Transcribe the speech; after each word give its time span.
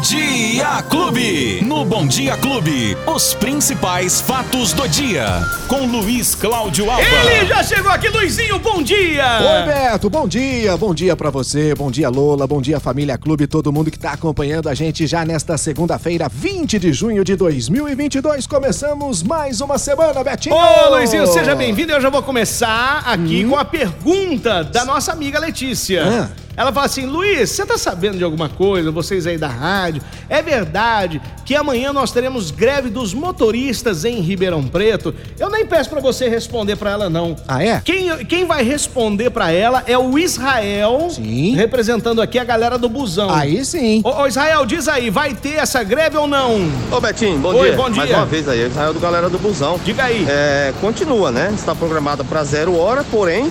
Dia 0.00 0.82
Clube. 0.88 1.62
No 1.62 1.84
Bom 1.84 2.06
Dia 2.06 2.34
Clube, 2.38 2.96
os 3.06 3.34
principais 3.34 4.18
fatos 4.18 4.72
do 4.72 4.88
dia. 4.88 5.26
Com 5.68 5.84
Luiz 5.86 6.34
Cláudio 6.34 6.90
Alba. 6.90 7.04
Ele 7.30 7.46
já 7.46 7.62
chegou 7.62 7.92
aqui, 7.92 8.08
Luizinho, 8.08 8.58
bom 8.60 8.82
dia! 8.82 9.26
Oi, 9.42 9.66
Beto, 9.66 10.08
bom 10.08 10.26
dia, 10.26 10.74
bom 10.78 10.94
dia 10.94 11.14
pra 11.14 11.28
você, 11.28 11.74
bom 11.74 11.90
dia, 11.90 12.08
Lola, 12.08 12.46
bom 12.46 12.62
dia, 12.62 12.80
família 12.80 13.18
Clube, 13.18 13.46
todo 13.46 13.70
mundo 13.70 13.90
que 13.90 13.98
tá 13.98 14.12
acompanhando 14.12 14.70
a 14.70 14.74
gente 14.74 15.06
já 15.06 15.22
nesta 15.22 15.58
segunda-feira, 15.58 16.30
20 16.32 16.78
de 16.78 16.94
junho 16.94 17.22
de 17.22 17.36
2022. 17.36 18.46
Começamos 18.46 19.22
mais 19.22 19.60
uma 19.60 19.76
semana, 19.76 20.24
Betinho! 20.24 20.54
Ô, 20.54 20.94
Luizinho, 20.94 21.26
seja 21.26 21.54
bem-vindo. 21.54 21.92
Eu 21.92 22.00
já 22.00 22.08
vou 22.08 22.22
começar 22.22 23.02
aqui 23.04 23.44
com 23.44 23.56
a 23.56 23.66
pergunta 23.66 24.64
da 24.64 24.86
nossa 24.86 25.12
amiga 25.12 25.38
Letícia. 25.38 26.02
Ah. 26.06 26.39
Ela 26.56 26.72
fala 26.72 26.86
assim: 26.86 27.06
Luiz, 27.06 27.50
você 27.50 27.64
tá 27.64 27.78
sabendo 27.78 28.18
de 28.18 28.24
alguma 28.24 28.48
coisa, 28.48 28.90
vocês 28.90 29.26
aí 29.26 29.38
da 29.38 29.48
rádio? 29.48 30.02
É 30.28 30.42
verdade 30.42 31.20
que 31.44 31.54
amanhã 31.54 31.92
nós 31.92 32.12
teremos 32.12 32.50
greve 32.50 32.90
dos 32.90 33.14
motoristas 33.14 34.04
em 34.04 34.20
Ribeirão 34.20 34.62
Preto? 34.64 35.14
Eu 35.38 35.48
nem 35.50 35.64
peço 35.66 35.88
pra 35.90 36.00
você 36.00 36.28
responder 36.28 36.76
pra 36.76 36.90
ela, 36.90 37.10
não. 37.10 37.36
Ah, 37.48 37.64
é? 37.64 37.80
Quem, 37.84 38.24
quem 38.26 38.44
vai 38.44 38.62
responder 38.62 39.30
pra 39.30 39.50
ela 39.50 39.82
é 39.86 39.96
o 39.96 40.18
Israel, 40.18 41.08
Sim. 41.10 41.54
representando 41.54 42.20
aqui 42.20 42.38
a 42.38 42.44
galera 42.44 42.76
do 42.78 42.88
busão. 42.88 43.30
Aí 43.30 43.64
sim. 43.64 44.00
Ô, 44.04 44.22
ô, 44.22 44.26
Israel, 44.26 44.66
diz 44.66 44.86
aí, 44.88 45.10
vai 45.10 45.34
ter 45.34 45.54
essa 45.54 45.82
greve 45.82 46.16
ou 46.16 46.26
não? 46.26 46.70
Ô 46.90 47.00
Betinho, 47.00 47.38
bom 47.38 47.54
Oi, 47.54 47.68
dia. 47.68 47.76
bom 47.76 47.88
dia. 47.90 47.96
Mais 48.02 48.10
uma 48.10 48.26
vez 48.26 48.48
aí, 48.48 48.66
Israel 48.66 48.92
do 48.92 49.00
Galera 49.00 49.28
do 49.28 49.38
Busão. 49.38 49.80
Diga 49.84 50.04
aí. 50.04 50.26
É, 50.28 50.72
continua, 50.80 51.30
né? 51.30 51.50
Está 51.54 51.74
programada 51.74 52.22
para 52.24 52.44
zero 52.44 52.76
hora, 52.76 53.04
porém, 53.10 53.50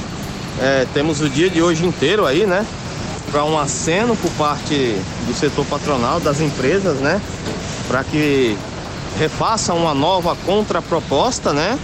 é, 0.62 0.86
temos 0.94 1.22
o 1.22 1.30
dia 1.30 1.50
de 1.50 1.62
hoje 1.62 1.86
inteiro 1.86 2.26
aí, 2.26 2.46
né? 2.46 2.66
Para 3.32 3.44
um 3.46 3.60
aceno 3.60 4.16
por 4.16 4.32
parte 4.32 4.96
do 5.28 5.34
setor 5.34 5.66
patronal, 5.66 6.20
das 6.20 6.42
empresas, 6.42 6.98
né? 6.98 7.22
Para 7.88 8.04
que 8.04 8.58
refaçam 9.18 9.78
uma 9.78 9.94
nova 9.94 10.36
contraproposta, 10.46 11.54
né? 11.54 11.78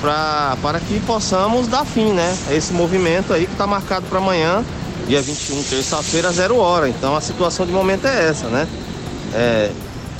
Pra, 0.00 0.56
para 0.62 0.80
que 0.80 1.00
possamos 1.00 1.68
dar 1.68 1.84
fim, 1.84 2.12
né? 2.12 2.36
A 2.48 2.54
esse 2.54 2.72
movimento 2.72 3.32
aí 3.32 3.46
que 3.46 3.52
está 3.52 3.66
marcado 3.66 4.06
para 4.06 4.18
amanhã, 4.18 4.64
dia 5.06 5.20
21, 5.20 5.62
terça-feira, 5.64 6.32
zero 6.32 6.56
hora. 6.56 6.88
Então 6.88 7.14
a 7.16 7.20
situação 7.20 7.66
de 7.66 7.72
momento 7.72 8.06
é 8.06 8.28
essa, 8.28 8.46
né? 8.48 8.66
É, 9.34 9.70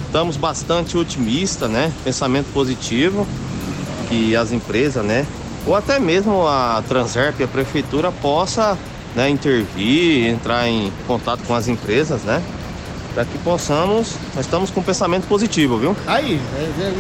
estamos 0.05 0.37
bastante 0.37 0.99
otimistas, 0.99 1.71
né? 1.71 1.93
Pensamento 2.05 2.53
positivo 2.53 3.27
que 4.09 4.35
as 4.35 4.53
empresas, 4.53 5.05
né? 5.05 5.27
Ou 5.67 5.75
até 5.75 5.99
mesmo 5.99 6.47
a 6.47 6.83
Transerp 6.89 7.41
a 7.43 7.47
prefeitura 7.47 8.11
possa 8.11 8.77
né, 9.19 9.29
intervir, 9.29 10.29
entrar 10.29 10.69
em 10.69 10.93
contato 11.09 11.43
com 11.45 11.53
as 11.53 11.67
empresas, 11.67 12.23
né? 12.23 12.41
Para 13.13 13.25
que 13.25 13.37
possamos, 13.39 14.15
nós 14.37 14.45
estamos 14.45 14.71
com 14.71 14.79
um 14.79 14.83
pensamento 14.85 15.27
positivo, 15.27 15.77
viu? 15.77 15.97
Aí, 16.07 16.39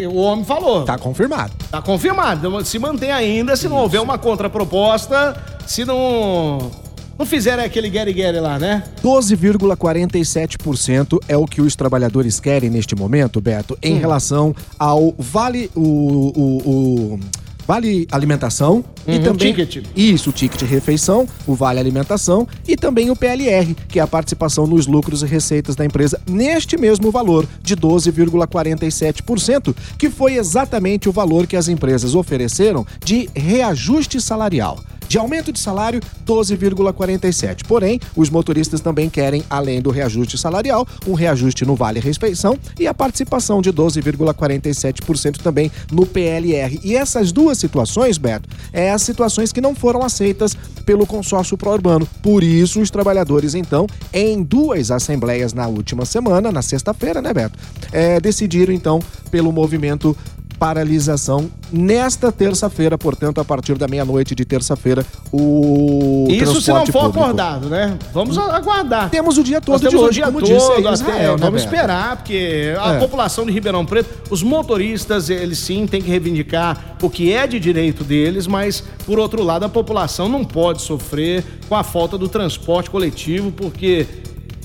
é, 0.00 0.02
é, 0.02 0.08
o 0.08 0.16
homem 0.16 0.44
falou. 0.44 0.83
Tá 0.84 0.98
confirmado. 0.98 1.52
Tá 1.70 1.80
confirmado. 1.80 2.44
Então, 2.48 2.64
Se 2.64 2.77
mantém 2.77 3.12
ainda, 3.12 3.55
se 3.55 3.69
não 3.69 3.77
houver 3.77 4.00
uma 4.00 4.19
contraproposta, 4.19 5.41
se 5.64 5.84
não. 5.84 6.72
Não 7.16 7.25
fizerem 7.27 7.64
aquele 7.64 7.88
Gary 7.91 8.12
lá, 8.41 8.58
né? 8.60 8.82
12,47% 9.03 11.19
é 11.28 11.36
o 11.36 11.47
que 11.47 11.60
os 11.60 11.75
trabalhadores 11.77 12.38
querem 12.41 12.69
neste 12.70 12.94
momento, 12.97 13.41
Beto, 13.41 13.77
em 13.82 13.94
Hum. 13.97 14.00
relação 14.00 14.55
ao 14.78 15.12
vale 15.19 15.69
o, 15.75 15.80
o- 15.80 17.14
o 17.14 17.20
vale 17.66 18.06
alimentação 18.10 18.84
e 19.09 19.12
Uhum, 19.12 19.23
também 19.23 19.55
ticket. 19.55 19.87
isso, 19.97 20.28
o 20.28 20.33
ticket 20.33 20.61
refeição, 20.62 21.27
o 21.47 21.55
vale 21.55 21.81
alimentação 21.81 22.47
e 22.67 22.77
também 22.77 23.11
o 23.11 23.17
PLR, 23.17 23.75
que 23.89 23.98
é 23.98 24.03
a 24.03 24.06
participação 24.06 24.67
nos 24.67 24.87
lucros 24.87 25.23
e 25.23 25.27
receitas 25.27 25.75
da 25.75 25.84
empresa 25.84 26.20
neste 26.28 26.77
mesmo 26.77 27.11
valor 27.11 27.47
de 27.62 27.75
12,47%, 27.75 29.75
que 29.98 30.11
foi 30.11 30.34
exatamente 30.34 31.09
o 31.09 31.12
valor 31.12 31.47
que 31.47 31.56
as 31.56 31.69
empresas 31.69 32.15
ofereceram 32.15 32.87
de 33.03 33.31
reajuste 33.34 34.20
salarial. 34.20 34.78
De 35.08 35.16
aumento 35.16 35.50
de 35.50 35.58
salário, 35.58 36.00
12,47. 36.26 37.64
Porém, 37.66 37.98
os 38.14 38.28
motoristas 38.28 38.80
também 38.80 39.08
querem, 39.08 39.42
além 39.48 39.80
do 39.80 39.91
reajuste 39.91 40.36
salarial, 40.36 40.86
um 41.06 41.14
reajuste 41.14 41.64
no 41.64 41.74
Vale 41.74 41.98
Refeição 41.98 42.58
e 42.78 42.86
a 42.86 42.92
participação 42.92 43.62
de 43.62 43.72
12,47% 43.72 45.38
também 45.38 45.72
no 45.91 46.04
PLR. 46.04 46.78
E 46.84 46.94
essas 46.94 47.32
duas 47.32 47.56
situações, 47.56 48.19
Beto, 48.19 48.48
é 48.70 48.91
as 48.91 49.00
situações 49.00 49.50
que 49.50 49.62
não 49.62 49.74
foram 49.74 50.02
aceitas 50.02 50.54
pelo 50.84 51.06
consórcio 51.06 51.56
pró-urbano. 51.56 52.06
Por 52.22 52.42
isso, 52.42 52.80
os 52.80 52.90
trabalhadores, 52.90 53.54
então, 53.54 53.86
em 54.12 54.42
duas 54.42 54.90
assembleias 54.90 55.54
na 55.54 55.66
última 55.66 56.04
semana, 56.04 56.52
na 56.52 56.60
sexta-feira, 56.60 57.22
né, 57.22 57.32
Beto, 57.32 57.58
é, 57.92 58.20
decidiram, 58.20 58.75
então, 58.75 59.00
pelo 59.30 59.52
movimento 59.52 60.16
paralisação 60.58 61.50
nesta 61.72 62.32
terça-feira, 62.32 62.96
portanto, 62.98 63.41
a 63.41 63.44
partir 63.44 63.76
da 63.78 63.86
meia-noite 63.86 64.34
de 64.34 64.44
terça-feira, 64.44 65.04
o 65.32 66.26
Isso 66.28 66.60
se 66.60 66.70
não 66.72 66.84
for 66.86 66.92
público. 67.04 67.20
acordado, 67.20 67.69
né? 67.69 67.96
Vamos 68.12 68.36
a- 68.38 68.56
aguardar. 68.56 69.10
Temos 69.10 69.38
o 69.38 69.44
dia 69.44 69.60
todo 69.60 69.78
temos 69.80 69.91
de 69.91 69.96
hoje, 69.96 70.08
o 70.08 70.12
dia 70.12 70.24
como 70.26 70.41
todo 70.41 70.48
disse 70.54 70.72
até, 70.72 70.92
Israel, 70.92 71.32
né, 71.36 71.44
vamos 71.44 71.62
esperar, 71.62 72.16
porque 72.16 72.74
a 72.80 72.94
É. 72.94 72.98
população 72.98 73.44
de 73.46 73.52
Ribeirão 73.52 73.84
Preto, 73.84 74.08
os 74.30 74.42
motoristas, 74.42 75.30
eles 75.30 75.58
sim 75.58 75.86
têm 75.86 76.02
que 76.02 76.08
reivindicar 76.10 76.96
o 77.02 77.08
que 77.08 77.32
é 77.32 77.46
de 77.46 77.60
direito 77.60 78.02
deles, 78.02 78.46
mas, 78.46 78.82
por 79.06 79.19
outro 79.19 79.42
lado, 79.42 79.64
a 79.64 79.69
população 79.69 80.28
não 80.28 80.44
pode 80.44 80.82
sofrer 80.82 81.44
com 81.69 81.75
a 81.76 81.84
falta 81.84 82.16
do 82.19 82.28
transporte 82.28 82.90
coletivo, 82.90 83.52
porque 83.52 84.06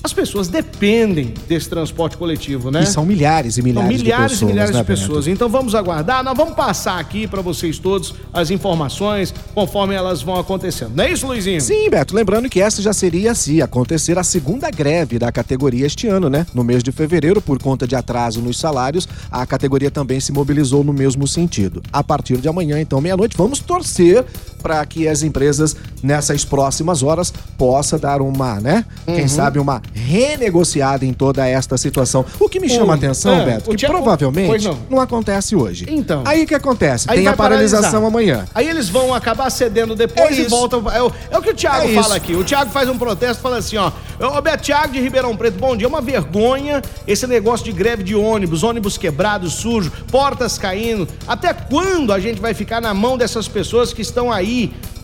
as 0.04 0.12
pessoas 0.12 0.48
dependem 0.48 1.32
desse 1.48 1.66
transporte 1.66 2.18
coletivo, 2.18 2.70
né? 2.70 2.82
E 2.82 2.86
são 2.86 3.06
milhares 3.06 3.56
e 3.56 3.62
São 3.62 3.64
milhares, 3.64 4.02
milhares 4.02 4.02
de 4.02 4.10
pessoas, 4.12 4.42
e 4.42 4.44
milhares 4.44 4.74
né, 4.74 4.80
de 4.80 4.86
pessoas. 4.86 5.26
Então 5.26 5.48
vamos 5.48 5.74
aguardar. 5.74 6.22
Nós 6.22 6.36
vamos 6.36 6.54
passar 6.54 7.00
aqui 7.00 7.26
para 7.26 7.40
vocês 7.40 7.78
todos 7.78 8.14
as 8.30 8.50
informações 8.50 9.32
conforme 9.54 9.94
elas 9.94 10.20
vão 10.20 10.38
acontecendo. 10.38 10.94
Não 10.94 11.04
é 11.04 11.10
isso, 11.10 11.26
Luizinho? 11.26 11.58
Sim, 11.58 11.88
Beto, 11.88 12.14
lembrando 12.14 12.50
que 12.50 12.60
essa 12.60 12.82
já 12.82 12.92
seria, 12.92 13.34
se 13.34 13.62
acontecer, 13.62 14.18
a 14.18 14.22
segunda 14.22 14.70
greve 14.70 15.18
da 15.18 15.32
categoria 15.32 15.86
este 15.86 16.06
ano, 16.06 16.28
né? 16.28 16.46
No 16.52 16.62
mês 16.62 16.82
de 16.82 16.92
fevereiro, 16.92 17.40
por 17.40 17.58
conta 17.58 17.86
de 17.86 17.96
atraso 17.96 18.42
nos 18.42 18.58
salários, 18.58 19.08
a 19.30 19.46
categoria 19.46 19.90
também 19.90 20.20
se 20.20 20.32
mobilizou 20.32 20.84
no 20.84 20.92
mesmo 20.92 21.26
sentido. 21.26 21.82
A 21.90 22.04
partir 22.04 22.36
de 22.36 22.46
amanhã, 22.46 22.78
então, 22.78 23.00
meia-noite, 23.00 23.38
vamos 23.38 23.58
torcer 23.58 24.22
para 24.64 24.84
que 24.86 25.06
as 25.06 25.22
empresas, 25.22 25.76
nessas 26.02 26.42
próximas 26.42 27.02
horas, 27.02 27.30
possa 27.58 27.98
dar 27.98 28.22
uma, 28.22 28.58
né? 28.58 28.82
Uhum. 29.06 29.14
Quem 29.14 29.28
sabe 29.28 29.58
uma 29.58 29.82
renegociada 29.92 31.04
em 31.04 31.12
toda 31.12 31.46
esta 31.46 31.76
situação. 31.76 32.24
O 32.40 32.48
que 32.48 32.58
me 32.58 32.66
chama 32.66 32.94
a 32.94 32.96
atenção, 32.96 33.34
é, 33.42 33.44
Beto, 33.44 33.76
que 33.76 33.86
provavelmente 33.86 34.66
não. 34.66 34.78
não 34.88 35.00
acontece 35.02 35.54
hoje. 35.54 35.84
Então. 35.86 36.22
Aí 36.24 36.44
o 36.44 36.46
que 36.46 36.54
acontece? 36.54 37.06
Tem 37.08 37.26
a 37.26 37.34
paralisação 37.36 38.00
paralisar. 38.00 38.08
amanhã. 38.08 38.46
Aí 38.54 38.66
eles 38.66 38.88
vão 38.88 39.12
acabar 39.12 39.50
cedendo 39.50 39.94
depois 39.94 40.38
É 40.38 40.40
e 40.40 40.44
voltam. 40.46 40.82
É 40.90 41.02
o, 41.02 41.12
é 41.30 41.36
o 41.38 41.42
que 41.42 41.50
o 41.50 41.54
Thiago 41.54 41.86
É 41.86 41.92
fala 41.92 42.00
isso. 42.00 42.12
aqui. 42.14 42.34
O 42.34 42.42
Thiago 42.42 42.70
faz 42.70 42.88
um 42.88 42.96
protesto 42.96 43.40
e 43.40 43.42
fala 43.42 43.58
assim: 43.58 43.76
ó. 43.76 43.92
Ô, 44.18 44.40
Beto 44.40 44.62
Thiago 44.62 44.94
de 44.94 45.00
Ribeirão 45.00 45.36
Preto, 45.36 45.58
bom 45.58 45.76
dia. 45.76 45.86
É 45.86 45.88
uma 45.88 46.00
vergonha 46.00 46.80
esse 47.06 47.26
negócio 47.26 47.66
de 47.66 47.72
greve 47.72 48.02
de 48.02 48.14
ônibus, 48.14 48.62
ônibus 48.62 48.96
quebrados, 48.96 49.52
sujos, 49.54 49.92
portas 50.10 50.56
caindo. 50.56 51.06
Até 51.28 51.52
quando 51.52 52.12
a 52.14 52.18
gente 52.18 52.40
vai 52.40 52.54
ficar 52.54 52.80
na 52.80 52.94
mão 52.94 53.18
dessas 53.18 53.46
pessoas 53.46 53.92
que 53.92 54.00
estão 54.00 54.32
aí, 54.32 54.53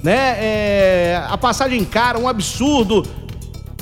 né? 0.02 0.36
é, 0.38 1.22
a 1.28 1.36
passagem 1.36 1.84
cara, 1.84 2.18
um 2.18 2.28
absurdo. 2.28 3.06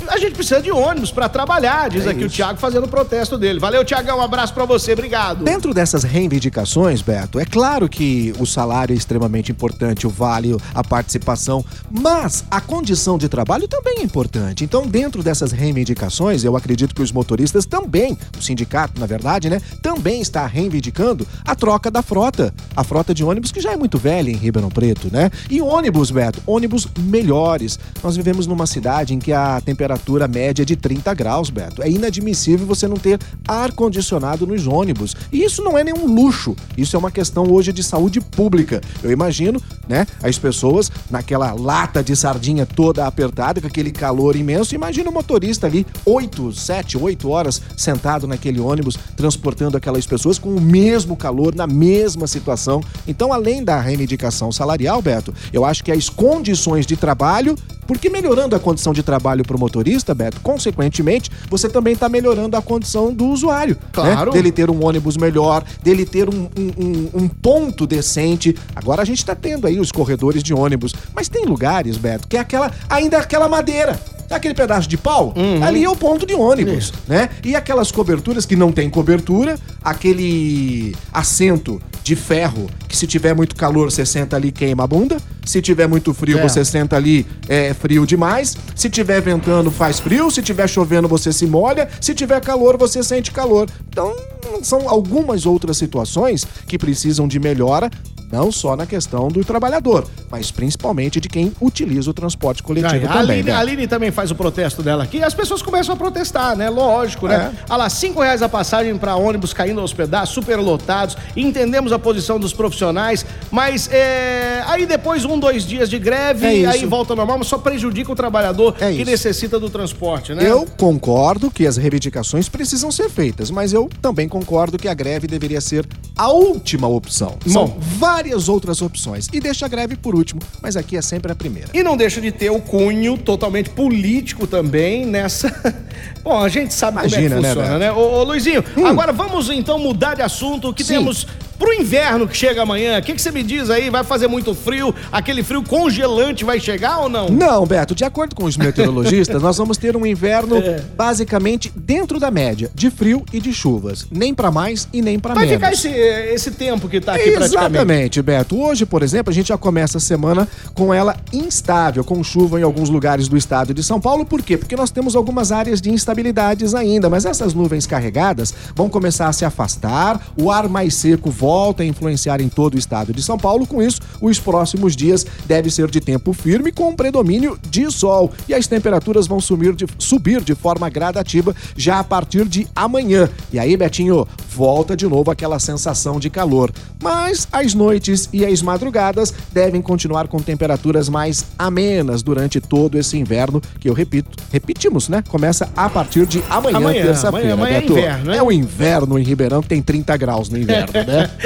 A 0.06 0.18
gente 0.18 0.34
precisa 0.34 0.60
de 0.62 0.70
ônibus 0.70 1.10
pra 1.10 1.28
trabalhar, 1.28 1.90
diz 1.90 2.06
É 2.06 2.10
aqui 2.10 2.22
o 2.22 2.26
isso. 2.26 2.36
Thiago 2.36 2.58
fazendo 2.58 2.84
o 2.84 2.88
protesto 2.88 3.36
dele. 3.36 3.58
Valeu, 3.58 3.84
Thiagão, 3.84 4.18
um 4.18 4.22
abraço 4.22 4.54
pra 4.54 4.64
você, 4.64 4.92
obrigado. 4.92 5.44
Dentro 5.44 5.74
dessas 5.74 6.04
reivindicações, 6.04 7.02
Beto, 7.02 7.38
é 7.40 7.44
claro 7.44 7.88
que 7.88 8.32
o 8.38 8.46
salário 8.46 8.94
é 8.94 8.96
extremamente 8.96 9.50
importante, 9.50 10.06
o 10.06 10.10
vale, 10.10 10.56
a 10.74 10.84
participação, 10.84 11.64
mas 11.90 12.44
a 12.50 12.60
condição 12.60 13.18
de 13.18 13.28
trabalho 13.28 13.66
também 13.66 13.98
é 13.98 14.02
importante. 14.02 14.64
Então, 14.64 14.86
dentro 14.86 15.22
dessas 15.22 15.52
reivindicações, 15.52 16.44
eu 16.44 16.56
acredito 16.56 16.94
que 16.94 17.02
os 17.02 17.12
motoristas 17.12 17.66
também, 17.66 18.16
o 18.38 18.42
sindicato, 18.42 19.00
na 19.00 19.06
verdade, 19.06 19.50
né, 19.50 19.60
também 19.82 20.20
está 20.20 20.46
reivindicando 20.46 21.26
a 21.44 21.54
troca 21.54 21.90
da 21.90 22.02
frota. 22.02 22.54
A 22.76 22.84
frota 22.84 23.12
de 23.12 23.24
ônibus 23.24 23.50
que 23.50 23.60
já 23.60 23.72
é 23.72 23.76
muito 23.76 23.98
velha 23.98 24.30
em 24.30 24.36
Ribeirão 24.36 24.70
Preto, 24.70 25.08
né? 25.12 25.30
E 25.50 25.60
ônibus, 25.60 26.10
Beto, 26.10 26.40
ônibus 26.46 26.86
melhores. 26.98 27.78
Nós 28.02 28.16
vivemos 28.16 28.46
numa 28.46 28.66
cidade 28.66 29.14
em 29.14 29.18
que 29.18 29.32
a 29.32 29.60
temperatura 29.60 29.87
média 30.28 30.62
é 30.62 30.64
de 30.64 30.76
30 30.76 31.14
graus, 31.14 31.50
Beto. 31.50 31.82
É 31.82 31.90
inadmissível 31.90 32.66
você 32.66 32.86
não 32.86 32.96
ter 32.96 33.18
ar-condicionado 33.46 34.46
nos 34.46 34.66
ônibus. 34.66 35.14
E 35.32 35.42
isso 35.42 35.62
não 35.62 35.78
é 35.78 35.84
nenhum 35.84 36.06
luxo. 36.06 36.54
Isso 36.76 36.96
é 36.96 36.98
uma 36.98 37.10
questão 37.10 37.50
hoje 37.50 37.72
de 37.72 37.82
saúde 37.82 38.20
pública. 38.20 38.80
Eu 39.02 39.10
imagino, 39.10 39.62
né, 39.88 40.06
as 40.22 40.38
pessoas 40.38 40.90
naquela 41.10 41.52
lata 41.52 42.02
de 42.02 42.14
sardinha 42.14 42.66
toda 42.66 43.06
apertada, 43.06 43.60
com 43.60 43.66
aquele 43.66 43.90
calor 43.90 44.36
imenso. 44.36 44.74
Imagina 44.74 45.10
o 45.10 45.12
motorista 45.12 45.66
ali, 45.66 45.86
8, 46.04 46.52
7, 46.52 46.98
8 46.98 47.28
horas 47.28 47.62
sentado 47.76 48.26
naquele 48.26 48.60
ônibus, 48.60 48.98
transportando 49.16 49.76
aquelas 49.76 50.06
pessoas 50.06 50.38
com 50.38 50.54
o 50.54 50.60
mesmo 50.60 51.16
calor, 51.16 51.54
na 51.54 51.66
mesma 51.66 52.26
situação. 52.26 52.82
Então, 53.06 53.32
além 53.32 53.62
da 53.64 53.80
reivindicação 53.80 54.50
salarial, 54.52 55.00
Beto, 55.00 55.34
eu 55.52 55.64
acho 55.64 55.84
que 55.84 55.92
as 55.92 56.08
condições 56.08 56.86
de 56.86 56.96
trabalho 56.96 57.56
Porque 57.88 58.08
melhorando 58.10 58.54
a 58.54 58.60
condição 58.60 58.92
de 58.92 59.02
trabalho 59.02 59.42
pro 59.42 59.58
motorista, 59.58 60.14
Beto, 60.14 60.38
consequentemente, 60.42 61.30
você 61.50 61.68
também 61.70 61.96
tá 61.96 62.08
melhorando 62.08 62.54
a 62.56 62.62
condição 62.62 63.12
do 63.12 63.26
usuário. 63.26 63.76
Claro. 63.92 64.30
Né? 64.30 64.36
Dele 64.36 64.52
ter 64.52 64.70
um 64.70 64.84
ônibus 64.84 65.16
melhor, 65.16 65.64
dele 65.82 66.04
ter 66.04 66.28
um, 66.28 66.48
um- 66.56 67.10
um- 67.24 67.28
ponto 67.28 67.86
decente. 67.86 68.54
Agora 68.76 69.00
a 69.00 69.04
gente 69.04 69.24
tá 69.24 69.34
tendo 69.34 69.66
aí 69.66 69.80
os 69.80 69.90
corredores 69.90 70.42
de 70.42 70.52
ônibus. 70.52 70.92
Mas 71.14 71.28
tem 71.28 71.46
lugares, 71.46 71.96
Beto, 71.96 72.28
que 72.28 72.36
é 72.36 72.40
aquela. 72.40 72.70
ainda 72.90 73.16
é 73.16 73.20
aquela 73.20 73.48
madeira. 73.48 73.98
Aquele 74.30 74.52
pedaço 74.52 74.86
de 74.86 74.98
pau, 74.98 75.32
ali 75.66 75.82
é 75.84 75.88
o 75.88 75.96
ponto 75.96 76.26
de 76.26 76.34
ônibus, 76.34 76.92
né? 77.06 77.30
E 77.42 77.56
aquelas 77.56 77.90
coberturas 77.90 78.44
que 78.44 78.54
não 78.54 78.70
tem 78.70 78.90
cobertura, 78.90 79.58
aquele 79.82 80.94
assento 81.10 81.80
de 82.04 82.14
ferro 82.14 82.68
que 82.86 82.94
se 82.94 83.06
tiver 83.06 83.34
muito 83.34 83.56
calor 83.56 83.90
você 83.90 84.04
senta 84.04 84.36
ali 84.36 84.48
e 84.48 84.52
queima 84.52 84.84
a 84.84 84.86
bunda, 84.86 85.16
se 85.48 85.62
tiver 85.62 85.88
muito 85.88 86.12
frio 86.12 86.38
É. 86.38 86.42
você 86.42 86.62
senta 86.62 86.94
ali 86.94 87.26
é 87.48 87.72
frio 87.72 88.06
demais, 88.06 88.54
se 88.76 88.90
tiver 88.90 89.22
ventando 89.22 89.70
faz 89.70 89.98
frio, 89.98 90.30
se 90.30 90.42
tiver 90.42 90.68
chovendo 90.68 91.08
você 91.08 91.32
se 91.32 91.46
molha, 91.46 91.88
se 92.00 92.14
tiver 92.14 92.38
calor 92.42 92.76
você 92.76 93.02
sente 93.02 93.30
calor. 93.30 93.66
Então 93.88 94.14
são 94.62 94.88
algumas 94.88 95.46
outras 95.46 95.78
situações 95.78 96.46
que 96.66 96.76
precisam 96.76 97.26
de 97.26 97.40
melhora, 97.40 97.90
não 98.30 98.50
só 98.50 98.76
na 98.76 98.86
questão 98.86 99.28
do 99.28 99.44
trabalhador, 99.44 100.06
mas 100.30 100.50
principalmente 100.50 101.20
de 101.20 101.28
quem 101.28 101.52
utiliza 101.60 102.10
o 102.10 102.14
transporte 102.14 102.62
coletivo 102.62 102.94
Aí, 102.94 103.04
a, 103.04 103.08
também. 103.08 103.20
Aline, 103.20 103.42
né? 103.42 103.52
a 103.52 103.58
Aline 103.58 103.86
também 103.86 104.10
faz 104.10 104.30
o 104.30 104.34
protesto 104.34 104.82
dela 104.82 105.04
aqui 105.04 105.22
as 105.22 105.34
pessoas 105.34 105.62
começam 105.62 105.94
a 105.94 105.96
protestar, 105.96 106.56
né? 106.56 106.68
Lógico, 106.70 107.28
né? 107.28 107.52
É. 107.54 107.64
Olha 107.68 107.76
lá, 107.76 107.90
cinco 107.90 108.20
reais 108.20 108.42
a 108.42 108.48
passagem 108.48 108.96
para 108.96 109.14
ônibus 109.14 109.52
caindo 109.52 109.80
aos 109.80 109.92
pedaços, 109.92 110.34
superlotados. 110.34 111.16
Entendemos 111.36 111.92
a 111.92 111.98
posição 111.98 112.38
dos 112.40 112.52
profissionais, 112.52 113.24
mas 113.50 113.88
é, 113.92 114.62
aí 114.66 114.86
depois 114.86 115.24
um, 115.24 115.38
dois 115.38 115.64
dias 115.64 115.88
de 115.88 115.98
greve, 115.98 116.64
É 116.64 116.66
aí 116.66 116.84
volta 116.86 117.12
ao 117.12 117.16
normal, 117.16 117.38
mas 117.38 117.46
só 117.46 117.58
prejudica 117.58 118.10
o 118.10 118.16
trabalhador 118.16 118.74
É 118.80 118.92
que 118.92 119.04
necessita 119.04 119.60
do 119.60 119.68
transporte, 119.68 120.34
né? 120.34 120.48
Eu 120.48 120.66
concordo 120.76 121.50
que 121.50 121.66
as 121.66 121.76
reivindicações 121.76 122.48
precisam 122.48 122.90
ser 122.90 123.10
feitas, 123.10 123.50
mas 123.50 123.72
eu 123.72 123.88
também 124.00 124.28
concordo 124.28 124.78
que 124.78 124.88
a 124.88 124.94
greve 124.94 125.26
deveria 125.26 125.60
ser 125.60 125.86
a 126.16 126.30
última 126.30 126.88
opção. 126.88 127.36
São 127.46 127.66
Bom. 127.66 127.80
Várias 128.18 128.48
outras 128.48 128.82
opções. 128.82 129.28
E 129.32 129.38
deixa 129.38 129.64
a 129.66 129.68
greve 129.68 129.94
por 129.94 130.12
último, 130.12 130.40
mas 130.60 130.76
aqui 130.76 130.96
é 130.96 131.02
sempre 131.02 131.30
a 131.30 131.36
primeira. 131.36 131.68
E 131.72 131.84
não 131.84 131.96
deixa 131.96 132.20
de 132.20 132.32
ter 132.32 132.50
o 132.50 132.60
cunho 132.60 133.16
totalmente 133.16 133.70
político 133.70 134.44
também 134.44 135.06
nessa. 135.06 135.48
Bom, 136.24 136.42
a 136.42 136.48
gente 136.48 136.74
sabe 136.74 136.98
Imagina, 136.98 137.36
como 137.36 137.46
é 137.46 137.48
né, 137.48 137.48
que 137.48 137.54
funciona, 137.54 137.78
Beto? 137.78 137.78
né? 137.78 137.92
Ô, 137.92 138.18
ô, 138.18 138.24
Luizinho, 138.24 138.64
agora 138.84 139.12
vamos 139.12 139.48
então 139.50 139.78
mudar 139.78 140.16
de 140.16 140.22
assunto. 140.22 140.70
O 140.70 140.74
que 140.74 140.82
Sim. 140.82 140.94
temos 140.94 141.28
pro 141.58 141.72
inverno 141.74 142.26
que 142.28 142.36
chega 142.36 142.62
amanhã? 142.62 142.98
O 142.98 143.02
que, 143.02 143.12
que 143.14 143.20
você 143.20 143.30
me 143.30 143.42
diz 143.42 143.68
aí? 143.70 143.90
Vai 143.90 144.04
fazer 144.04 144.28
muito 144.28 144.54
frio? 144.54 144.94
Aquele 145.10 145.42
frio 145.42 145.62
congelante 145.62 146.44
vai 146.44 146.60
chegar 146.60 146.98
ou 147.00 147.08
não? 147.08 147.28
Não, 147.28 147.66
Beto, 147.66 147.94
de 147.94 148.04
acordo 148.04 148.34
com 148.36 148.44
os 148.44 148.56
meteorologistas, 148.56 149.42
nós 149.42 149.56
vamos 149.56 149.76
ter 149.76 149.96
um 149.96 150.06
inverno 150.06 150.56
É. 150.58 150.80
basicamente 150.96 151.72
dentro 151.74 152.18
da 152.20 152.30
média, 152.30 152.70
de 152.74 152.90
frio 152.90 153.24
e 153.32 153.40
de 153.40 153.52
chuvas. 153.52 154.06
Nem 154.10 154.32
pra 154.34 154.50
mais 154.50 154.88
e 154.92 155.02
nem 155.02 155.18
pra 155.18 155.34
Vai 155.34 155.46
menos. 155.46 155.56
ficar 155.60 155.72
esse, 155.72 155.88
esse 155.88 156.50
tempo 156.52 156.88
que 156.88 157.00
tá 157.00 157.14
aqui 157.14 157.30
praticamente. 157.32 157.74
Exatamente, 157.74 158.22
Beto. 158.22 158.60
Hoje, 158.60 158.86
por 158.86 159.02
exemplo, 159.02 159.30
a 159.30 159.34
gente 159.34 159.48
já 159.48 159.58
começa 159.58 159.98
a 159.98 160.00
semana 160.00 160.46
com 160.74 160.92
ela 160.94 161.16
instável, 161.32 162.04
com 162.04 162.22
chuva 162.22 162.60
em 162.60 162.62
alguns 162.62 162.88
lugares 162.88 163.28
do 163.28 163.36
estado 163.36 163.74
de 163.74 163.82
São 163.82 164.00
Paulo. 164.00 164.24
Por 164.24 164.42
quê? 164.42 164.56
Porque 164.56 164.76
nós 164.76 164.90
temos 164.90 165.16
algumas 165.16 165.50
áreas 165.52 165.80
de 165.80 165.90
instabilidades 165.90 166.74
ainda, 166.74 167.08
mas 167.08 167.24
essas 167.24 167.54
nuvens 167.54 167.86
carregadas 167.86 168.54
vão 168.74 168.88
começar 168.88 169.28
a 169.28 169.32
se 169.32 169.44
afastar, 169.44 170.20
o 170.36 170.50
ar 170.50 170.68
mais 170.68 170.94
seco 170.94 171.30
volta 171.48 171.82
a 171.82 171.86
influenciar 171.86 172.42
em 172.42 172.48
todo 172.50 172.74
o 172.74 172.78
estado 172.78 173.10
de 173.10 173.22
São 173.22 173.38
Paulo. 173.38 173.66
Com 173.66 173.82
isso, 173.82 174.02
os 174.20 174.38
próximos 174.38 174.94
dias 174.94 175.24
deve 175.46 175.70
ser 175.70 175.88
de 175.90 175.98
tempo 175.98 176.34
firme 176.34 176.70
com 176.70 176.94
predomínio 176.94 177.58
de 177.70 177.90
sol 177.90 178.30
e 178.46 178.52
as 178.52 178.66
temperaturas 178.66 179.26
vão 179.26 179.38
de- 179.74 179.86
subir 179.98 180.42
de 180.42 180.54
forma 180.54 180.90
gradativa 180.90 181.56
já 181.74 182.00
a 182.00 182.04
partir 182.04 182.46
de 182.46 182.66
amanhã. 182.76 183.30
E 183.50 183.58
aí, 183.58 183.74
Betinho, 183.78 184.28
volta 184.54 184.94
de 184.94 185.06
novo 185.06 185.30
aquela 185.30 185.58
sensação 185.58 186.20
de 186.20 186.28
calor. 186.28 186.70
Mas 187.02 187.48
as 187.50 187.72
noites 187.72 188.28
e 188.30 188.44
as 188.44 188.60
madrugadas 188.60 189.32
devem 189.50 189.80
continuar 189.80 190.28
com 190.28 190.40
temperaturas 190.40 191.08
mais 191.08 191.46
amenas 191.58 192.22
durante 192.22 192.60
todo 192.60 192.98
esse 192.98 193.16
inverno, 193.16 193.62
que 193.80 193.88
eu 193.88 193.94
repito, 193.94 194.28
repetimos, 194.52 195.08
né? 195.08 195.24
Começa 195.28 195.70
a 195.74 195.88
partir 195.88 196.26
de 196.26 196.42
amanhã, 196.50 196.76
Amanhã, 196.76 197.02
terça-feira. 197.06 197.54
amanhã- 197.54 197.78
amanhã 197.78 197.78
é 197.78 197.84
inverno, 197.86 198.24
né? 198.32 198.36
É 198.36 198.42
o 198.42 198.52
inverno 198.52 199.18
em 199.18 199.22
Ribeirão 199.22 199.62
que 199.62 199.68
tem 199.68 199.80
30 199.80 200.14
graus 200.18 200.50
no 200.50 200.58
inverno, 200.58 200.92
né? 200.92 201.30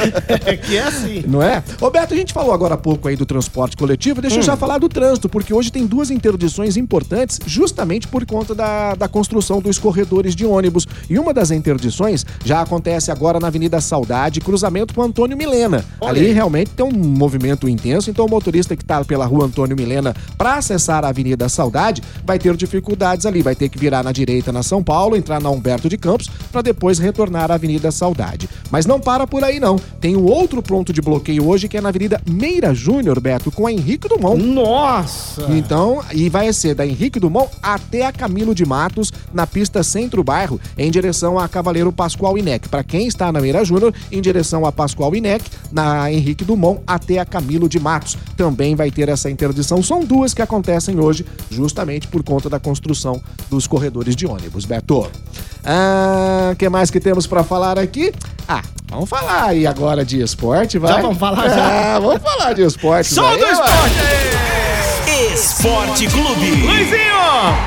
que 0.66 0.76
é 0.76 0.82
assim. 0.82 1.24
Não 1.26 1.42
é? 1.42 1.62
Roberto, 1.80 2.14
a 2.14 2.16
gente 2.16 2.32
falou 2.32 2.52
agora 2.52 2.74
há 2.74 2.78
pouco 2.78 3.08
aí 3.08 3.16
do 3.16 3.26
transporte 3.26 3.76
coletivo, 3.76 4.20
deixa 4.20 4.36
Hum. 4.36 4.40
eu 4.40 4.42
já 4.42 4.56
falar 4.56 4.78
do 4.78 4.88
trânsito, 4.88 5.28
porque 5.28 5.52
hoje 5.52 5.70
tem 5.70 5.86
duas 5.86 6.10
interdições 6.10 6.76
importantes, 6.76 7.38
justamente 7.46 8.08
por 8.08 8.24
conta 8.26 8.54
da, 8.54 8.94
da 8.94 9.08
construção 9.08 9.60
dos 9.60 9.78
corredores 9.78 10.34
de 10.34 10.44
ônibus. 10.46 10.86
E 11.08 11.18
uma 11.18 11.32
das 11.34 11.50
interdições 11.50 12.24
já 12.44 12.60
acontece 12.62 13.10
agora 13.10 13.38
na 13.38 13.48
Avenida 13.48 13.80
Saudade, 13.80 14.40
cruzamento 14.40 14.94
com 14.94 15.02
Antônio 15.02 15.36
Milena. 15.36 15.84
Olha 16.00 16.10
Ali 16.20 16.32
realmente 16.32 16.70
tem 16.70 16.84
um 16.84 16.92
movimento 16.92 17.68
intenso, 17.68 18.10
então 18.10 18.24
o 18.26 18.30
motorista 18.30 18.74
que 18.76 18.82
está 18.82 19.04
pela 19.04 19.26
rua 19.26 19.46
Antônio 19.46 19.76
Milena 19.76 20.14
para 20.36 20.54
acessar 20.56 21.04
a 21.04 21.08
Avenida 21.08 21.48
Saudade 21.48 22.02
vai 22.24 22.38
ter 22.38 22.54
dificuldades 22.56 23.26
ali, 23.26 23.42
vai 23.42 23.54
ter 23.54 23.68
que 23.68 23.78
virar 23.78 24.02
na 24.02 24.12
direita 24.12 24.52
na 24.52 24.62
São 24.62 24.82
Paulo, 24.82 25.16
entrar 25.16 25.40
na 25.40 25.50
Humberto 25.50 25.88
de 25.88 25.96
Campos, 25.96 26.28
para 26.50 26.62
depois 26.62 26.98
retornar 26.98 27.50
à 27.50 27.54
Avenida 27.54 27.90
Saudade. 27.90 28.48
Mas 28.70 28.86
não 28.86 29.00
para 29.00 29.26
por 29.26 29.42
aí 29.44 29.58
não. 29.60 29.76
Tem 30.00 30.16
um 30.16 30.24
outro 30.24 30.62
ponto 30.62 30.92
de 30.92 31.00
bloqueio 31.00 31.46
hoje 31.46 31.68
que 31.68 31.76
é 31.76 31.80
na 31.80 31.90
Avenida 31.90 32.20
Meira 32.28 32.74
Júnior, 32.74 33.20
Beto, 33.20 33.50
com 33.50 33.66
a 33.66 33.72
Henrique 33.72 34.08
Dumont. 34.08 34.42
Nossa! 34.42 35.46
Então, 35.50 36.02
e 36.12 36.28
vai 36.28 36.52
ser 36.52 36.74
da 36.74 36.86
Henrique 36.86 37.20
Dumont 37.20 37.50
até 37.62 38.06
a 38.06 38.12
Camilo 38.12 38.54
de 38.54 38.64
Matos, 38.64 39.12
na 39.32 39.46
pista 39.46 39.82
centro-bairro, 39.82 40.60
em 40.76 40.90
direção 40.90 41.38
a 41.38 41.48
Cavaleiro 41.48 41.92
Pascoal 41.92 42.36
Inec. 42.36 42.68
Para 42.68 42.82
quem 42.82 43.06
está 43.06 43.30
na 43.30 43.40
Meira 43.40 43.64
Júnior, 43.64 43.94
em 44.10 44.20
direção 44.20 44.66
a 44.66 44.72
Pascoal 44.72 45.14
Inec, 45.14 45.44
na 45.70 46.10
Henrique 46.12 46.44
Dumont 46.44 46.80
até 46.86 47.18
a 47.18 47.24
Camilo 47.24 47.68
de 47.68 47.78
Matos. 47.78 48.16
Também 48.36 48.74
vai 48.74 48.90
ter 48.90 49.08
essa 49.08 49.30
interdição. 49.30 49.82
São 49.82 50.04
duas 50.04 50.34
que 50.34 50.42
acontecem 50.42 50.98
hoje, 50.98 51.24
justamente 51.50 52.08
por 52.08 52.22
conta 52.22 52.48
da 52.48 52.58
construção 52.58 53.22
dos 53.48 53.66
corredores 53.66 54.16
de 54.16 54.26
ônibus, 54.26 54.64
Beto. 54.64 55.10
Ah, 55.64 56.50
o 56.52 56.56
que 56.56 56.68
mais 56.68 56.90
que 56.90 57.00
temos 57.00 57.26
para 57.26 57.44
falar 57.44 57.78
aqui? 57.78 58.12
Ah, 58.48 58.62
vamos 58.92 59.08
falar 59.08 59.46
aí 59.46 59.66
agora 59.66 60.04
de 60.04 60.20
esporte, 60.22 60.78
vai? 60.78 60.92
Já 60.92 61.00
vamos 61.02 61.18
falar, 61.18 61.48
já? 61.48 61.94
Ah, 61.96 61.98
vamos 61.98 62.22
falar 62.22 62.52
de 62.52 62.62
esporte. 62.62 63.12
Som 63.14 63.36
do 63.36 63.44
esporte! 63.46 63.94
Esporte 65.34 66.06
Clube. 66.08 66.50
Luizinho! 66.62 67.12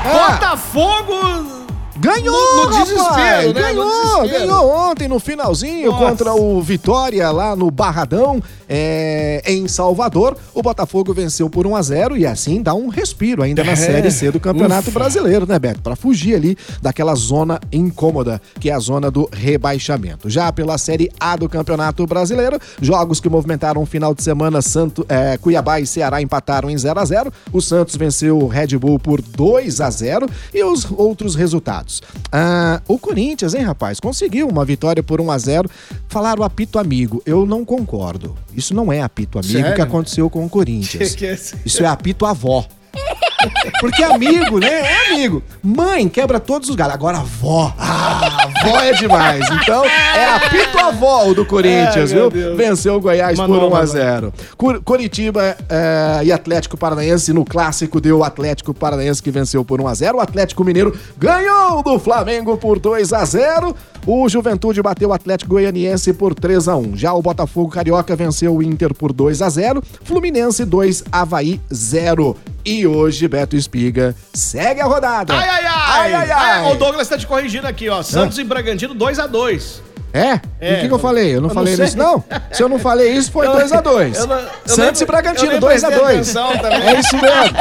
Botafogo! 0.04 1.55
Ganhou, 1.98 2.56
No- 2.56 2.64
no 2.70 2.84
desespero, 2.84 3.52
né? 3.54 3.60
Ganhou, 3.60 3.84
No 3.86 4.22
desespero. 4.22 4.28
ganhou 4.46 4.68
ontem 4.70 5.08
no 5.08 5.18
finalzinho 5.18 5.90
Nossa. 5.90 6.04
contra 6.06 6.34
o 6.34 6.60
Vitória 6.60 7.30
lá 7.30 7.56
no 7.56 7.70
Barradão, 7.70 8.42
é, 8.68 9.42
em 9.46 9.66
Salvador. 9.68 10.36
O 10.54 10.62
Botafogo 10.62 11.14
venceu 11.14 11.48
por 11.48 11.66
1 11.66 11.74
a 11.76 11.82
0 11.82 12.16
e 12.16 12.26
assim 12.26 12.62
dá 12.62 12.74
um 12.74 12.88
respiro 12.88 13.42
ainda 13.42 13.64
na 13.64 13.72
É. 13.72 13.76
Série 13.76 14.10
C 14.10 14.30
do 14.30 14.38
Campeonato 14.40 14.88
Ufa. 14.90 14.98
Brasileiro, 14.98 15.46
né, 15.46 15.58
Beto? 15.58 15.80
Pra 15.80 15.96
fugir 15.96 16.34
ali 16.34 16.56
daquela 16.82 17.14
zona 17.14 17.58
incômoda, 17.72 18.40
que 18.60 18.68
é 18.70 18.74
a 18.74 18.78
zona 18.78 19.10
do 19.10 19.28
rebaixamento. 19.32 20.28
Já 20.28 20.52
pela 20.52 20.76
Série 20.78 21.10
A 21.18 21.36
do 21.36 21.48
Campeonato 21.48 22.06
Brasileiro, 22.06 22.58
jogos 22.80 23.20
que 23.20 23.28
movimentaram 23.28 23.82
o 23.82 23.86
final 23.86 24.14
de 24.14 24.22
semana, 24.22 24.60
Santo, 24.60 25.04
é, 25.08 25.38
Cuiabá 25.38 25.80
e 25.80 25.86
Ceará 25.86 26.20
empataram 26.20 26.68
em 26.70 26.76
0 26.76 27.00
a 27.00 27.04
0 27.04 27.32
O 27.52 27.60
Santos 27.60 27.96
venceu 27.96 28.38
o 28.38 28.46
Red 28.48 28.76
Bull 28.78 28.98
por 28.98 29.20
2 29.22 29.80
a 29.80 29.88
0 29.90 30.28
e 30.52 30.62
os 30.64 30.86
outros 30.96 31.34
resultados. 31.34 31.85
Ah, 32.32 32.80
o 32.86 32.98
Corinthians, 32.98 33.54
hein, 33.54 33.62
rapaz, 33.62 34.00
conseguiu 34.00 34.48
uma 34.48 34.64
vitória 34.64 35.02
por 35.02 35.20
1 35.20 35.30
a 35.30 35.38
0 35.38 35.70
Falaram 36.08 36.42
apito 36.42 36.78
amigo. 36.78 37.22
Eu 37.26 37.44
não 37.46 37.64
concordo. 37.64 38.36
Isso 38.54 38.74
não 38.74 38.92
é 38.92 39.02
apito 39.02 39.38
amigo 39.38 39.52
Sério? 39.52 39.74
que 39.74 39.82
aconteceu 39.82 40.28
com 40.30 40.44
o 40.44 40.48
Corinthians. 40.48 41.12
Que 41.16 41.18
que 41.18 41.26
é 41.26 41.34
isso? 41.34 41.56
Isso 41.64 41.82
é 41.82 41.86
apito 41.86 42.26
avó. 42.26 42.66
Porque 43.80 44.02
amigo, 44.02 44.58
né? 44.58 44.68
É 44.68 45.10
amigo. 45.12 45.42
Mãe 45.62 46.08
quebra 46.08 46.40
todos 46.40 46.68
os 46.68 46.76
galhos. 46.76 46.94
Agora 46.94 47.18
avó. 47.18 47.72
Ah, 47.78 48.48
avó 48.62 48.80
é 48.80 48.92
demais. 48.92 49.46
Então, 49.50 49.84
é 49.84 50.24
apito 50.34 50.78
avó 50.78 51.26
o 51.28 51.34
do 51.34 51.44
Corinthians, 51.44 52.12
meu 52.12 52.30
viu? 52.30 52.42
Deus. 52.42 52.56
Venceu 52.56 52.94
o 52.96 53.00
Goiás 53.00 53.38
Uma 53.38 53.46
por 53.46 53.58
1 53.58 53.60
nova, 53.60 53.80
a 53.80 53.86
0 53.86 54.32
Cur- 54.56 54.80
Curitiba 54.82 55.56
eh, 55.68 56.20
e 56.24 56.32
Atlético 56.32 56.76
Paranaense 56.76 57.32
no 57.32 57.44
clássico 57.44 58.00
deu 58.00 58.18
o 58.18 58.24
Atlético 58.24 58.72
Paranaense 58.74 59.22
que 59.22 59.30
venceu 59.30 59.64
por 59.64 59.80
1 59.80 59.88
a 59.88 59.94
0 59.94 60.18
O 60.18 60.20
Atlético 60.20 60.64
Mineiro 60.64 60.96
ganhou 61.18 61.82
do 61.82 61.98
Flamengo 61.98 62.56
por 62.56 62.78
2 62.78 63.12
a 63.12 63.24
0 63.24 63.74
O 64.06 64.28
Juventude 64.28 64.80
bateu 64.82 65.10
o 65.10 65.12
Atlético 65.12 65.50
Goianiense 65.52 66.12
por 66.12 66.34
3 66.34 66.68
a 66.68 66.76
1 66.76 66.96
Já 66.96 67.12
o 67.12 67.22
Botafogo 67.22 67.70
Carioca 67.70 68.14
venceu 68.16 68.54
o 68.56 68.62
Inter 68.62 68.94
por 68.94 69.12
2 69.12 69.42
a 69.42 69.48
0 69.48 69.82
Fluminense 70.04 70.64
2, 70.64 71.04
Havaí 71.12 71.60
0 71.72 72.36
E 72.66 72.84
hoje, 72.84 73.28
Beto 73.28 73.54
Espiga 73.54 74.12
segue 74.34 74.80
a 74.80 74.86
rodada. 74.86 75.32
Ai, 75.32 75.48
ai, 75.48 75.64
ai! 75.64 75.86
Ai, 76.00 76.14
ai, 76.14 76.30
ai. 76.32 76.72
O 76.72 76.74
Douglas 76.74 77.06
tá 77.06 77.16
te 77.16 77.24
corrigindo 77.24 77.64
aqui, 77.66 77.88
ó. 77.88 78.02
Santos 78.02 78.36
e 78.38 78.42
Bragantino 78.44 78.92
2x2. 78.92 79.80
É? 80.12 80.40
É, 80.60 80.74
o 80.74 80.80
que, 80.80 80.88
que 80.88 80.94
eu 80.94 80.98
falei? 80.98 81.26
Eu 81.28 81.34
não 81.34 81.36
eu 81.36 81.42
não 81.42 81.50
falei 81.50 81.76
sei. 81.76 81.84
isso, 81.84 81.98
não. 81.98 82.24
Se 82.50 82.62
eu 82.62 82.68
não 82.68 82.78
falei 82.78 83.12
isso, 83.12 83.30
foi 83.30 83.46
Eu- 83.46 83.52
2x2. 83.52 84.16
eu 84.16 84.26
não- 84.26 84.36
eu 84.38 84.48
Santos 84.64 85.00
nem- 85.00 85.02
e 85.02 85.04
Bragantino, 85.06 85.46
eu 85.46 85.50
nem 85.52 85.60
prestei 85.60 85.90
2x2. 85.90 86.14
atenção 86.14 86.58
também. 86.58 86.82
É 86.88 87.00
isso 87.00 87.16
mesmo. 87.16 87.56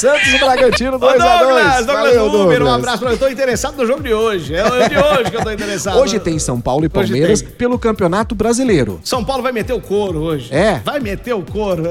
Santos 0.00 0.28
e 0.28 0.38
Bragantino, 0.38 0.96
Ô, 0.96 0.98
Douglas, 0.98 1.18
2x2. 1.22 1.86
Douglas 1.86 1.86
Valeu, 1.86 2.26
Uber, 2.26 2.38
um 2.38 2.46
Douglas. 2.48 2.74
abraço 2.74 2.98
pra 3.00 3.10
Eu 3.10 3.18
tô 3.18 3.28
interessado 3.28 3.76
no 3.76 3.86
jogo 3.86 4.02
de 4.02 4.14
hoje. 4.14 4.54
É 4.54 4.64
o 4.64 4.88
de 4.88 4.96
hoje 4.96 5.30
que 5.30 5.36
eu 5.36 5.42
tô 5.42 5.50
interessado. 5.50 5.98
Hoje 5.98 6.18
tem 6.20 6.38
São 6.38 6.58
Paulo 6.60 6.84
e 6.84 6.88
Palmeiras 6.88 7.42
pelo 7.42 7.78
Campeonato 7.78 8.34
Brasileiro. 8.34 8.98
São 9.04 9.24
Paulo 9.24 9.42
vai 9.42 9.52
meter 9.52 9.72
o 9.72 9.80
couro 9.80 10.20
hoje. 10.20 10.54
É? 10.54 10.80
Vai 10.84 11.00
meter 11.00 11.34
o 11.34 11.42
couro. 11.42 11.82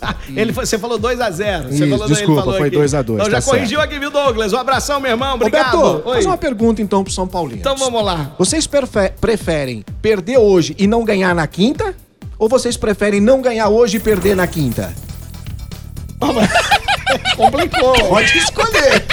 Ele, 0.34 0.52
você 0.52 0.78
falou 0.78 0.98
2x0. 0.98 1.68
Você 1.68 1.74
Isso, 1.84 1.88
falou, 1.88 2.06
desculpa, 2.08 2.42
foi 2.42 2.68
aqui. 2.68 2.76
2 2.76 2.94
a 2.94 3.02
2, 3.02 3.18
Então 3.20 3.30
já 3.30 3.36
tá 3.36 3.40
certo. 3.42 3.56
corrigiu 3.56 3.80
aqui, 3.80 3.98
viu, 3.98 4.10
Douglas? 4.10 4.52
Um 4.52 4.56
abração, 4.58 5.00
meu 5.00 5.10
irmão. 5.10 5.34
Obrigado. 5.34 5.76
Roberto, 5.78 6.08
Oi. 6.08 6.14
faz 6.14 6.26
uma 6.26 6.36
pergunta 6.36 6.80
então 6.82 7.04
pro 7.04 7.12
São 7.12 7.26
Paulino. 7.28 7.58
Então 7.60 7.76
vamos 7.76 8.02
lá. 8.04 8.32
Vocês 8.38 8.66
prefe- 8.66 9.12
preferem 9.20 9.84
perder 10.00 10.38
hoje 10.38 10.74
e 10.78 10.86
não 10.86 11.04
ganhar 11.04 11.34
na 11.34 11.46
quinta? 11.46 11.94
Ou 12.38 12.48
vocês 12.48 12.76
preferem 12.76 13.20
não 13.20 13.42
ganhar 13.42 13.68
hoje 13.68 13.98
e 13.98 14.00
perder 14.00 14.34
na 14.34 14.46
quinta? 14.46 14.92
Complicou. 17.36 17.92
Pode 18.08 18.38
escolher. 18.38 19.04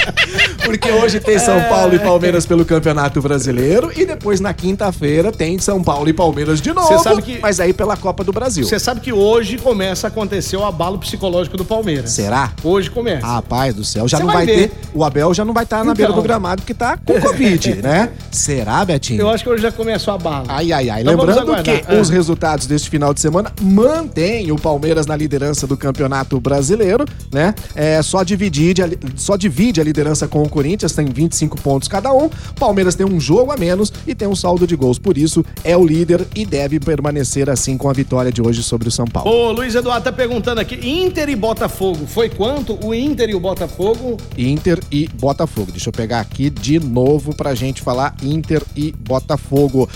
Porque 0.66 0.92
hoje 0.92 1.20
tem 1.20 1.40
São 1.40 1.60
Paulo 1.70 1.96
e 1.96 2.00
Palmeiras 2.00 2.46
pelo 2.46 2.66
Campeonato 2.66 3.22
Brasileiro 3.22 3.92
e 3.96 4.06
depois 4.06 4.40
na 4.40 4.54
quinta-feira 4.54 5.32
tem 5.32 5.58
São 5.60 5.82
Paulo 5.84 6.10
e 6.10 6.14
Palmeiras 6.14 6.62
de 6.62 6.74
novo, 6.74 7.02
sabe 7.02 7.22
que- 7.22 7.40
mas 7.40 7.60
aí 7.60 7.74
pela 7.74 7.96
Copa 7.96 8.24
do 8.24 8.32
Brasil. 8.32 8.66
Você 8.66 8.80
sabe 8.80 9.00
que 9.02 9.14
hoje 9.14 9.58
começa 9.58 10.08
a 10.08 10.10
acontecer 10.10 10.58
o 10.58 10.66
abalo 10.66 10.98
psicológico 10.98 11.56
do 11.58 11.64
Palmeiras. 11.66 12.12
Será? 12.12 12.52
Hoje 12.64 12.90
começa. 12.90 13.26
Rapaz 13.26 13.74
do 13.74 13.84
céu, 13.84 14.08
já 14.08 14.18
Você 14.18 14.24
não 14.24 14.34
vai 14.34 14.46
vai, 14.46 14.56
ver. 14.56 14.70
ter. 14.70 14.78
O 14.94 15.04
Abel 15.04 15.34
já 15.34 15.46
não 15.46 15.54
vai 15.54 15.64
estar 15.64 15.78
na 15.78 15.84
Então. 15.84 15.96
beira 15.96 16.14
do 16.14 16.22
gramado 16.22 16.64
que 16.64 16.74
tá 16.74 16.98
com 16.98 17.20
Covid, 17.20 17.76
né? 17.82 18.10
Será, 18.32 18.84
Betinho? 18.84 19.22
Eu 19.22 19.30
acho 19.30 19.44
que 19.44 19.50
hoje 19.50 19.62
já 19.64 19.72
começa 19.72 20.12
o 20.12 20.14
abalo. 20.14 20.46
Ai, 20.50 20.72
ai, 20.72 20.90
ai. 20.90 21.02
Então 21.02 21.16
vamos 21.18 21.36
Lembrando 21.36 21.64
que 21.64 21.70
aguardar. 21.72 22.00
os 22.02 22.10
Ah. 22.10 22.14
resultados 22.14 22.68
deste 22.68 22.90
final 22.90 23.14
de 23.14 23.22
semana 23.22 23.52
mantêm 23.62 24.52
o 24.52 24.58
Palmeiras 24.58 25.06
na 25.06 25.16
liderança 25.16 25.66
do 25.68 25.78
Campeonato 25.78 26.40
Brasileiro, 26.40 27.06
né? 27.32 27.54
É, 27.76 28.02
só, 28.02 28.24
dividir, 28.24 28.76
só 29.16 29.36
divide 29.38 29.80
a 29.80 29.84
liderança 29.98 30.28
com 30.28 30.44
o 30.44 30.50
Corinthians, 30.50 30.94
tem 30.94 31.06
25 31.06 31.60
pontos 31.62 31.88
cada 31.88 32.14
um. 32.14 32.30
Palmeiras 32.60 32.94
tem 32.94 33.06
um 33.06 33.20
jogo 33.20 33.52
a 33.52 33.58
menos 33.58 33.92
e 34.06 34.14
tem 34.14 34.28
um 34.28 34.36
saldo 34.36 34.68
de 34.68 34.76
gols. 34.76 35.00
Por 35.00 35.18
isso, 35.18 35.44
é 35.64 35.76
o 35.76 35.86
líder 35.86 36.26
e 36.36 36.46
deve 36.46 36.80
permanecer 36.80 37.50
assim 37.50 37.78
com 37.78 37.90
a 37.90 37.94
vitória 37.94 38.32
de 38.32 38.42
hoje 38.42 38.62
sobre 38.62 38.88
o 38.88 38.92
São 38.92 39.06
Paulo. 39.06 39.30
Ô, 39.30 39.52
Luiz 39.52 39.74
Eduardo 39.74 40.04
tá 40.04 40.12
perguntando 40.12 40.62
aqui, 40.62 40.76
Inter 40.76 41.30
e 41.30 41.36
Botafogo, 41.36 42.06
foi 42.06 42.30
quanto 42.30 42.78
o 42.86 42.94
Inter 42.94 43.30
e 43.30 43.36
o 43.36 43.40
Botafogo? 43.40 44.18
Inter 44.38 44.80
e 44.92 45.08
Botafogo. 45.08 45.72
Deixa 45.72 45.90
eu 45.90 45.94
pegar 45.94 46.20
aqui 46.20 46.50
de 46.50 46.80
novo 46.80 47.36
pra 47.36 47.56
gente 47.56 47.82
falar 47.82 48.16
Inter 48.22 48.62
e 48.76 48.92
Botafogo. 48.92 49.90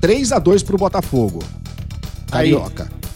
3 0.00 0.32
a 0.32 0.38
2 0.38 0.62
pro 0.62 0.78
Botafogo. 0.78 1.42
Aí. 2.32 2.54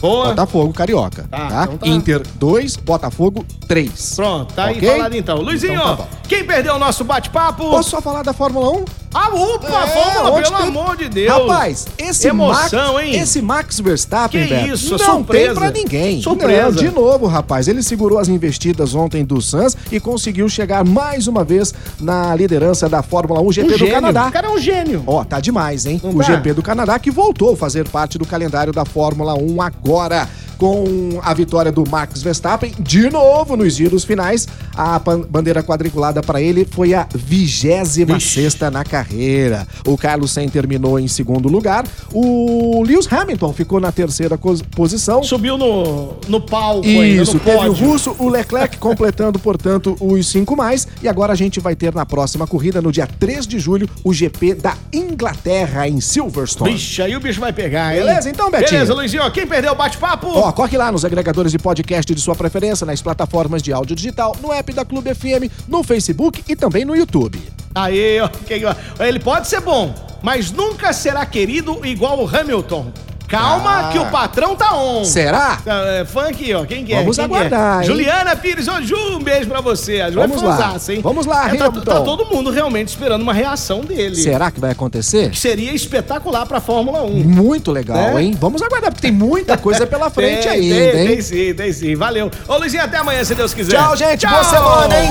Boa. 0.01 0.29
Botafogo 0.29 0.73
Carioca, 0.73 1.25
Tá, 1.31 1.49
tá? 1.49 1.63
então 1.65 1.79
tá. 1.79 1.87
Inter 1.89 2.23
2, 2.37 2.77
Botafogo 2.77 3.45
3. 3.67 4.15
Pronto, 4.17 4.55
tá 4.55 4.67
Ok? 4.71 4.89
aí 4.89 4.97
falado 4.97 5.15
então. 5.17 5.39
Luizinho, 5.41 5.75
Então 5.75 5.97
tá 5.97 6.07
quem 6.29 6.45
perdeu 6.45 6.75
o 6.75 6.79
nosso 6.79 7.05
bate-papo? 7.05 7.71
Posso 7.71 7.91
só 7.91 8.01
falar 8.01 8.23
da 8.23 8.33
Fórmula 8.33 8.71
1? 8.79 8.85
Ah, 9.15 9.31
upa, 9.35 9.67
É, 9.67 9.87
Fórmula, 9.87 10.31
ontem 10.31 10.43
pelo 10.43 10.57
teve- 10.57 10.69
amor 10.69 10.97
de 10.97 11.09
Deus. 11.09 11.33
Rapaz, 11.33 11.87
esse 11.97 12.29
Emoção, 12.29 12.95
Max, 12.95 13.07
hein? 13.07 13.15
esse 13.21 13.41
Max 13.43 13.81
Verstappen, 13.81 14.43
Que 14.47 14.55
Beto, 14.55 14.75
isso, 14.75 14.91
não 14.91 14.99
surpresa. 14.99 15.47
tem 15.47 15.55
pra 15.55 15.71
ninguém. 15.71 16.23
Surpresa. 16.23 16.63
Não, 16.65 16.73
de 16.73 16.91
novo, 16.91 17.27
rapaz, 17.27 17.69
ele 17.69 17.83
segurou 17.83 18.19
as 18.19 18.29
investidas 18.29 18.95
ontem 18.95 19.25
do 19.25 19.41
Suns 19.41 19.77
e 19.91 19.99
conseguiu 19.99 20.49
chegar 20.49 20.85
mais 20.85 21.27
uma 21.27 21.43
vez 21.43 21.73
na 21.99 22.35
liderança 22.37 22.87
da 22.89 23.03
Fórmula 23.03 23.41
1 23.41 23.51
GP 23.53 23.67
um 23.67 23.71
do 23.73 23.79
gênio. 23.79 23.95
Canadá. 23.95 24.27
O 24.29 24.33
cara 24.33 24.47
é 24.47 24.51
um 24.51 24.59
gênio. 24.59 25.03
Ó, 25.07 25.25
tá 25.25 25.41
demais, 25.41 25.87
hein? 25.87 26.01
Não 26.05 26.11
o 26.11 26.19
tá? 26.19 26.25
GP 26.25 26.53
do 26.53 26.63
Canadá 26.63 26.99
que 26.99 27.11
voltou 27.11 27.55
a 27.55 27.57
fazer 27.57 27.89
parte 27.89 28.19
do 28.19 28.27
calendário 28.27 28.73
da 28.75 28.85
Fórmula 28.85 29.35
1 29.35 29.63
agora. 29.63 30.29
Com 30.59 31.21
a 31.23 31.33
vitória 31.35 31.71
do 31.71 31.89
Max 31.89 32.21
Verstappen, 32.21 32.75
de 32.81 33.09
novo 33.11 33.57
nos 33.57 33.75
giros 33.77 34.03
finais, 34.03 34.49
a 34.79 34.97
bandeira 35.29 35.61
quadriculada 35.61 36.23
para 36.23 36.41
ele 36.41 36.65
foi 36.65 36.95
a 36.95 37.05
26 37.13 38.23
sexta 38.23 38.71
na 38.71 38.85
carreira. 38.85 39.67
O 39.85 39.99
Carlos 39.99 40.31
Sainz 40.31 40.53
terminou 40.53 41.01
em 41.01 41.09
segundo 41.09 41.49
lugar. 41.49 41.85
O 42.13 42.85
Lewis 42.87 43.13
Hamilton 43.13 43.53
ficou 43.53 43.81
na 43.81 43.91
terceira 43.91 44.39
posição. 44.39 45.25
Subiu 45.25 45.59
no, 45.59 46.15
no 46.29 46.41
palco 46.41 46.87
ainda, 46.87 47.23
Isso, 47.23 47.35
no 47.35 47.41
teve 47.41 47.69
o 47.69 47.73
russo, 47.73 48.15
o 48.21 48.29
Leclerc 48.29 48.77
completando, 48.79 49.41
portanto, 49.41 49.97
os 50.01 50.29
cinco 50.29 50.55
mais. 50.55 50.87
E 51.03 51.09
agora 51.09 51.33
a 51.33 51.37
gente 51.37 51.59
vai 51.59 51.75
ter 51.75 51.93
na 51.93 52.07
próxima 52.07 52.47
corrida, 52.47 52.81
no 52.81 52.93
dia 52.93 53.09
3 53.09 53.49
de 53.49 53.59
julho, 53.59 53.89
o 54.05 54.13
GP 54.13 54.55
da 54.55 54.77
Inglaterra 54.93 55.89
em 55.89 56.01
Silverstone. 56.01 56.75
Vixe, 56.75 57.03
aí 57.03 57.17
o 57.17 57.21
bicho 57.21 57.41
vai 57.41 57.53
pegar, 57.53 57.97
hein? 57.97 58.05
Beleza, 58.05 58.31
então, 58.31 58.49
Betinho? 58.49 58.71
Beleza, 58.71 58.95
Luizinho. 58.95 59.23
ó, 59.25 59.31
Quem 59.31 59.45
perdeu 59.45 59.73
o 59.73 59.75
bate-papo? 59.77 60.29
Ó, 60.29 60.53
corre 60.53 60.79
lá 60.79 60.93
nos 60.93 61.05
agregadores 61.05 61.51
de 61.51 61.59
podcast 61.59 62.15
de 62.15 62.21
sua 62.21 62.37
preferência, 62.37 62.87
nas 62.87 63.03
plataformas 63.03 63.61
de 63.61 63.73
áudio 63.73 63.97
digital, 63.97 64.37
no 64.41 64.53
app 64.53 64.68
da 64.73 64.85
Clube 64.85 65.15
FM, 65.15 65.51
no 65.69 65.83
Facebook 65.83 66.43
e 66.49 66.57
também 66.57 66.85
no 66.85 66.97
YouTube. 66.97 67.41
Aí, 67.75 68.19
ó, 68.21 69.05
ele 69.05 69.21
pode 69.21 69.49
ser 69.49 69.61
bom, 69.61 69.95
mas 70.23 70.51
nunca 70.51 70.93
será 70.93 71.25
querido 71.27 71.85
igual 71.85 72.23
o 72.23 72.29
Hamilton. 72.29 72.93
Calma 73.29 73.89
Ah. 73.89 73.93
que 73.93 73.99
o 73.99 74.07
patrão 74.07 74.57
tá 74.57 74.75
on. 74.75 75.05
Será? 75.05 75.59
Tá, 75.63 75.75
é, 75.87 76.05
fã 76.05 76.23
aqui, 76.29 76.55
ó. 76.55 76.65
Quem 76.65 76.85
que 76.85 76.93
é? 76.95 76.97
Vamos 77.01 77.17
Quem 77.17 77.29
que 77.29 77.35
aguardar, 77.35 77.79
é? 77.79 77.81
hein? 77.83 77.87
Juliana 77.87 78.35
Pires, 78.35 78.67
ô 78.69 78.81
Ju, 78.83 78.97
um 79.17 79.19
beijo 79.23 79.47
pra 79.49 79.61
você. 79.61 80.01
A 80.01 80.11
Ju 80.11 80.19
Vamos 80.19 80.43
é 80.43 80.47
lá. 80.47 80.57
fãzaça, 80.57 80.95
hein? 80.95 81.01
Vamos 81.03 81.27
lá, 81.27 81.55
é, 81.55 81.57
tá, 81.57 81.71
tá 81.71 82.01
todo 82.01 82.25
mundo 82.27 82.51
realmente 82.51 82.89
esperando 82.89 83.21
uma 83.23 83.35
reação 83.35 83.81
dele. 83.83 84.17
Será 84.17 84.51
que 84.51 84.59
vai 84.59 84.71
acontecer? 84.71 85.31
Que 85.31 85.39
seria 85.39 85.73
espetacular 85.75 86.47
pra 86.47 86.61
Fórmula 86.61 87.03
1. 87.03 87.25
Muito 87.25 87.71
legal, 87.71 88.15
Né? 88.15 88.23
hein? 88.25 88.37
Vamos 88.41 88.63
aguardar, 88.63 88.91
porque 88.91 89.03
tem 89.09 89.13
muita 89.17 89.59
coisa 89.59 89.87
pela 89.87 90.09
frente 90.11 90.43
Tem, 90.49 90.51
ainda, 90.73 90.75
tem, 90.93 91.01
hein? 91.03 91.07
Tem 91.09 91.21
sim, 91.23 91.55
tem 91.55 91.73
sim. 91.73 91.95
Valeu. 91.95 92.31
Ô, 92.49 92.57
Luizinho, 92.57 92.83
até 92.83 92.97
amanhã, 92.97 93.23
se 93.25 93.35
Deus 93.35 93.53
quiser. 93.53 93.77
Tchau, 93.77 93.95
gente. 93.97 94.27
Boa 94.27 94.45
semana, 94.45 94.99
hein? 94.99 95.11